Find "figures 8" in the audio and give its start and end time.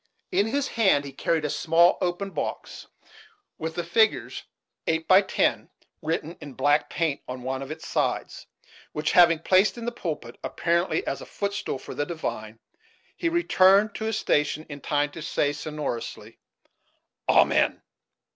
3.83-5.07